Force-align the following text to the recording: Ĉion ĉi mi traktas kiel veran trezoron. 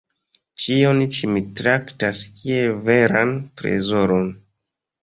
Ĉion 0.63 1.01
ĉi 1.17 1.29
mi 1.35 1.43
traktas 1.61 2.25
kiel 2.41 2.75
veran 2.89 3.39
trezoron. 3.63 4.35